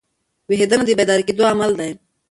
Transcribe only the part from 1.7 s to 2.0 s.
دئ.